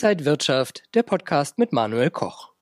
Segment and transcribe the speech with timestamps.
[0.00, 2.52] Inside Wirtschaft, der Podcast mit Manuel Koch.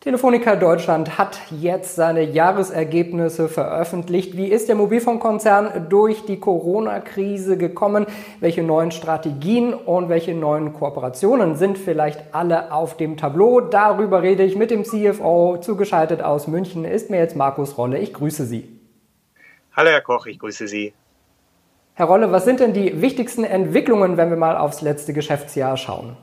[0.00, 4.36] Telefonica Deutschland hat jetzt seine Jahresergebnisse veröffentlicht.
[4.36, 8.04] Wie ist der Mobilfunkkonzern durch die Corona-Krise gekommen?
[8.40, 13.62] Welche neuen Strategien und welche neuen Kooperationen sind vielleicht alle auf dem Tableau?
[13.62, 15.56] Darüber rede ich mit dem CFO.
[15.56, 17.96] Zugeschaltet aus München ist mir jetzt Markus Rolle.
[18.00, 18.78] Ich grüße Sie.
[19.72, 20.92] Hallo Herr Koch, ich grüße Sie.
[21.94, 26.18] Herr Rolle, was sind denn die wichtigsten Entwicklungen, wenn wir mal aufs letzte Geschäftsjahr schauen?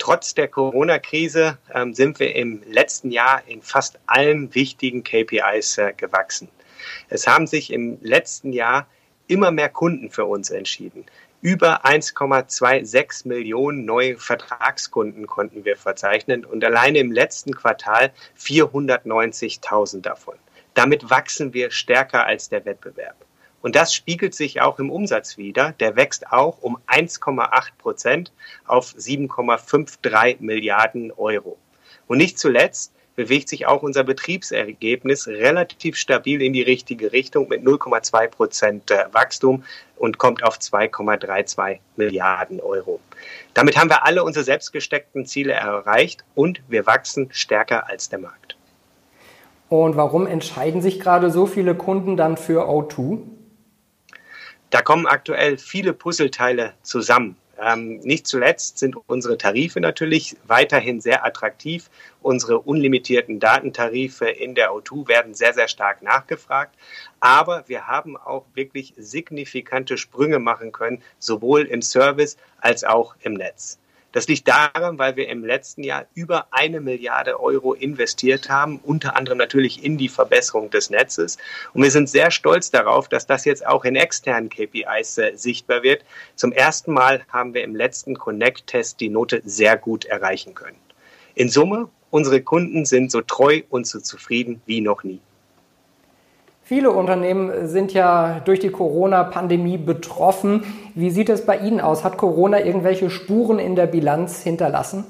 [0.00, 5.92] Trotz der Corona-Krise ähm, sind wir im letzten Jahr in fast allen wichtigen KPIs äh,
[5.94, 6.48] gewachsen.
[7.10, 8.88] Es haben sich im letzten Jahr
[9.26, 11.04] immer mehr Kunden für uns entschieden.
[11.42, 20.36] Über 1,26 Millionen neue Vertragskunden konnten wir verzeichnen und alleine im letzten Quartal 490.000 davon.
[20.72, 23.16] Damit wachsen wir stärker als der Wettbewerb.
[23.62, 25.72] Und das spiegelt sich auch im Umsatz wieder.
[25.80, 28.32] Der wächst auch um 1,8 Prozent
[28.66, 31.58] auf 7,53 Milliarden Euro.
[32.06, 37.62] Und nicht zuletzt bewegt sich auch unser Betriebsergebnis relativ stabil in die richtige Richtung mit
[37.62, 39.64] 0,2 Prozent äh, Wachstum
[39.96, 42.98] und kommt auf 2,32 Milliarden Euro.
[43.52, 48.56] Damit haben wir alle unsere selbstgesteckten Ziele erreicht und wir wachsen stärker als der Markt.
[49.68, 53.18] Und warum entscheiden sich gerade so viele Kunden dann für O2?
[54.70, 57.36] Da kommen aktuell viele Puzzleteile zusammen.
[57.60, 61.90] Ähm, nicht zuletzt sind unsere Tarife natürlich weiterhin sehr attraktiv.
[62.22, 66.74] Unsere unlimitierten Datentarife in der O2 werden sehr, sehr stark nachgefragt.
[67.18, 73.34] Aber wir haben auch wirklich signifikante Sprünge machen können, sowohl im Service als auch im
[73.34, 73.78] Netz.
[74.12, 79.16] Das liegt daran, weil wir im letzten Jahr über eine Milliarde Euro investiert haben, unter
[79.16, 81.38] anderem natürlich in die Verbesserung des Netzes.
[81.74, 85.84] Und wir sind sehr stolz darauf, dass das jetzt auch in externen KPIs äh, sichtbar
[85.84, 86.04] wird.
[86.34, 90.78] Zum ersten Mal haben wir im letzten Connect-Test die Note sehr gut erreichen können.
[91.36, 95.20] In Summe, unsere Kunden sind so treu und so zufrieden wie noch nie.
[96.70, 100.62] Viele Unternehmen sind ja durch die Corona-Pandemie betroffen.
[100.94, 102.04] Wie sieht es bei Ihnen aus?
[102.04, 105.04] Hat Corona irgendwelche Spuren in der Bilanz hinterlassen?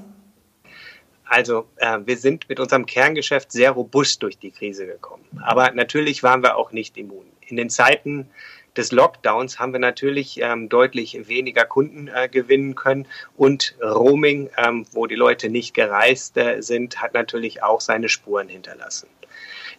[1.26, 5.22] Also äh, wir sind mit unserem Kerngeschäft sehr robust durch die Krise gekommen.
[5.42, 7.26] Aber natürlich waren wir auch nicht immun.
[7.42, 8.30] In den Zeiten
[8.74, 13.06] des Lockdowns haben wir natürlich ähm, deutlich weniger Kunden äh, gewinnen können
[13.36, 18.48] und Roaming, ähm, wo die Leute nicht gereist äh, sind, hat natürlich auch seine Spuren
[18.48, 19.08] hinterlassen.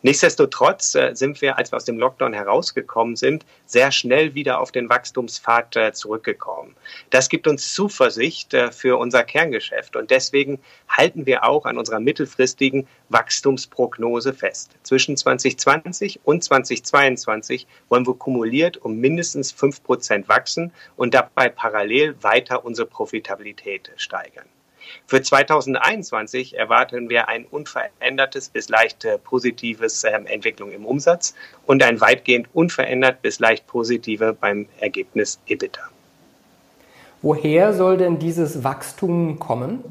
[0.04, 4.72] Nichtsdestotrotz äh, sind wir, als wir aus dem Lockdown herausgekommen sind, sehr schnell wieder auf
[4.72, 6.76] den Wachstumspfad äh, zurückgekommen.
[7.12, 12.00] Das gibt uns Zuversicht äh, für unser Kerngeschäft und deswegen halten wir auch an unserer
[12.00, 14.72] mittelfristigen Wachstumsprognose fest.
[14.82, 22.16] Zwischen 2020 und 2022 wollen wir kumuliert um mindestens fünf Prozent wachsen und dabei parallel
[22.24, 24.46] weiter unsere Profitabilität steigern.
[25.08, 31.34] Für 2021 erwarten wir ein unverändertes bis leicht äh, positives ähm, Entwicklung im Umsatz
[31.66, 35.82] und ein weitgehend unverändert bis leicht positive beim Ergebnis EBITDA.
[37.22, 39.84] Woher soll denn dieses Wachstum kommen?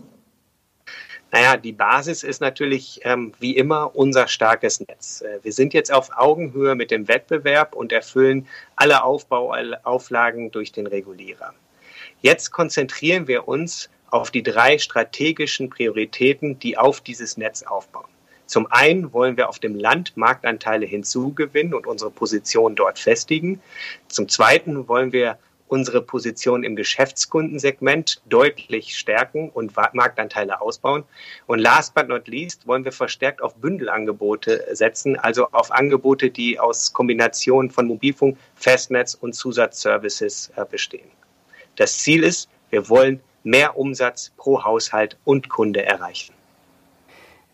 [1.33, 5.21] Naja, die Basis ist natürlich ähm, wie immer unser starkes Netz.
[5.21, 10.89] Äh, wir sind jetzt auf Augenhöhe mit dem Wettbewerb und erfüllen alle Aufbauauflagen durch den
[10.89, 11.55] Regulierer.
[12.21, 18.09] Jetzt konzentrieren wir uns auf die drei strategischen Prioritäten, die auf dieses Netz aufbauen.
[18.47, 23.63] Zum einen wollen wir auf dem Land Marktanteile hinzugewinnen und unsere Position dort festigen.
[24.09, 25.39] Zum zweiten wollen wir
[25.71, 31.05] unsere Position im Geschäftskundensegment deutlich stärken und Marktanteile ausbauen.
[31.47, 36.59] Und last but not least wollen wir verstärkt auf Bündelangebote setzen, also auf Angebote, die
[36.59, 41.09] aus Kombination von Mobilfunk, Festnetz und Zusatzservices äh, bestehen.
[41.77, 46.35] Das Ziel ist, wir wollen mehr Umsatz pro Haushalt und Kunde erreichen.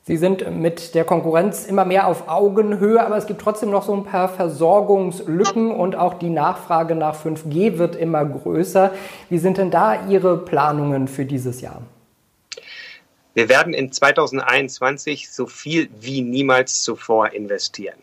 [0.09, 3.93] Sie sind mit der Konkurrenz immer mehr auf Augenhöhe, aber es gibt trotzdem noch so
[3.93, 8.93] ein paar Versorgungslücken und auch die Nachfrage nach 5G wird immer größer.
[9.31, 11.83] Wie sind denn da Ihre Planungen für dieses Jahr?
[13.35, 17.99] Wir werden in 2021 so viel wie niemals zuvor investieren.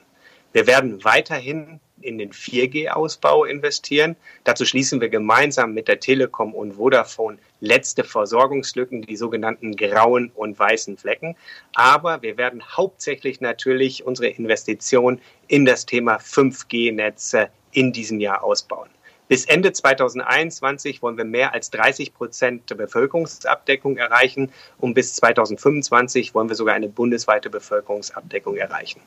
[0.52, 4.16] Wir werden weiterhin in den 4G-Ausbau investieren.
[4.44, 10.60] Dazu schließen wir gemeinsam mit der Telekom und Vodafone letzte Versorgungslücken, die sogenannten grauen und
[10.60, 11.36] weißen Flecken.
[11.74, 18.90] Aber wir werden hauptsächlich natürlich unsere Investition in das Thema 5G-Netze in diesem Jahr ausbauen.
[19.30, 26.36] Bis Ende 2021 wollen wir mehr als 30 Prozent der Bevölkerungsabdeckung erreichen und bis 2025
[26.36, 29.00] wollen wir sogar eine bundesweite Bevölkerungsabdeckung erreichen.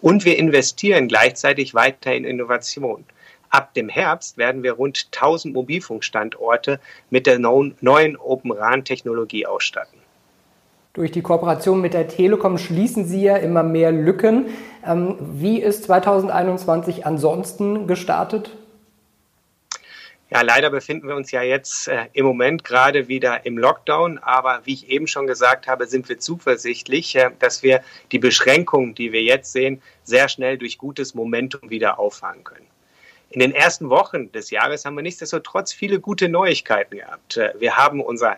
[0.00, 3.04] Und wir investieren gleichzeitig weiter in Innovation.
[3.50, 6.80] ab dem Herbst werden wir rund 1000 Mobilfunkstandorte
[7.10, 9.98] mit der neuen Open RAN-Technologie ausstatten.
[10.92, 14.46] Durch die Kooperation mit der Telekom schließen Sie ja immer mehr Lücken.
[14.86, 18.56] Ähm, wie ist 2021 ansonsten gestartet?
[20.30, 24.62] Ja, leider befinden wir uns ja jetzt äh, im Moment gerade wieder im Lockdown, aber
[24.64, 29.12] wie ich eben schon gesagt habe, sind wir zuversichtlich, äh, dass wir die Beschränkungen, die
[29.12, 32.66] wir jetzt sehen, sehr schnell durch gutes Momentum wieder auffangen können.
[33.30, 37.36] In den ersten Wochen des Jahres haben wir nichtsdestotrotz viele gute Neuigkeiten gehabt.
[37.36, 38.36] Äh, wir haben unser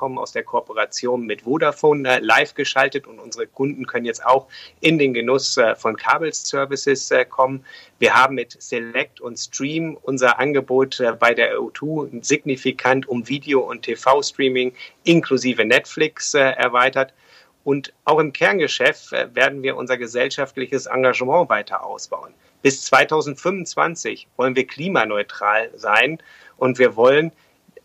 [0.00, 4.46] Kabelabkommen aus der Kooperation mit Vodafone äh, live geschaltet und unsere Kunden können jetzt auch
[4.80, 7.64] in den Genuss äh, von Kabelservices kommen.
[7.98, 13.82] Wir haben mit Select und Stream unser Angebot bei der EU2 signifikant um Video- und
[13.82, 14.72] TV-Streaming
[15.04, 17.12] inklusive Netflix erweitert.
[17.64, 22.32] Und auch im Kerngeschäft werden wir unser gesellschaftliches Engagement weiter ausbauen.
[22.62, 26.18] Bis 2025 wollen wir klimaneutral sein
[26.56, 27.32] und wir wollen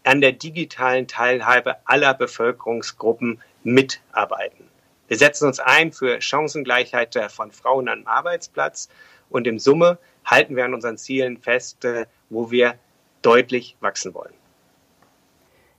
[0.06, 4.66] an der digitalen Teilhabe aller Bevölkerungsgruppen mitarbeiten.
[5.08, 8.90] Wir setzen uns ein für Chancengleichheit von Frauen am Arbeitsplatz
[9.30, 12.76] und im Summe halten wir an unseren Zielen fest, äh, wo wir
[13.22, 14.34] deutlich wachsen wollen.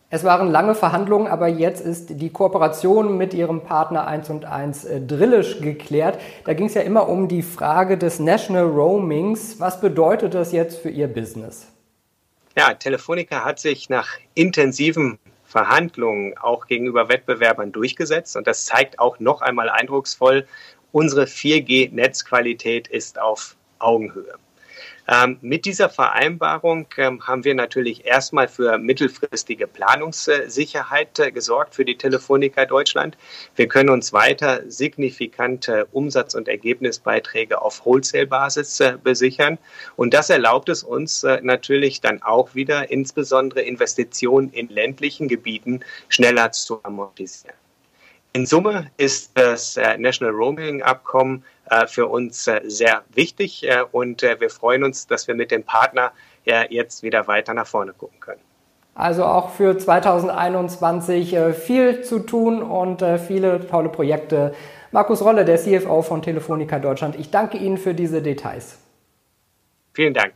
[0.09, 4.85] Es waren lange Verhandlungen, aber jetzt ist die Kooperation mit Ihrem Partner 1 und 1
[4.85, 6.21] äh, Drillisch geklärt.
[6.45, 9.59] Da ging es ja immer um die Frage des National Roamings.
[9.59, 11.76] Was bedeutet das jetzt für Ihr Business?
[12.57, 19.19] Ja, Telefonica hat sich nach intensiven Verhandlungen auch gegenüber Wettbewerbern durchgesetzt und das zeigt auch
[19.21, 20.47] noch einmal eindrucksvoll,
[20.91, 24.39] unsere 4G-Netzqualität ist auf Augenhöhe.
[25.09, 31.85] Ähm, mit dieser Vereinbarung ähm, haben wir natürlich erstmal für mittelfristige Planungssicherheit äh, gesorgt für
[31.85, 33.17] die Telefonica Deutschland.
[33.55, 39.59] Wir können uns weiter signifikante Umsatz- und Ergebnisbeiträge auf Wholesale-Basis äh, besichern.
[39.95, 45.81] Und das erlaubt es uns äh, natürlich dann auch wieder, insbesondere Investitionen in ländlichen Gebieten
[46.09, 47.55] schneller zu amortisieren.
[48.37, 54.21] In Summe ist das äh, National Roaming Abkommen äh, für uns äh, sehr wichtig und
[54.21, 56.13] wir freuen uns, dass wir mit dem Partner
[56.69, 58.43] jetzt wieder weiter nach vorne gucken können.
[58.95, 64.55] Also auch für 2021 viel zu tun und viele tolle Projekte.
[64.93, 68.79] Markus Rolle, der CFO von Telefonica Deutschland, ich danke Ihnen für diese Details.
[69.95, 70.35] Vielen Dank.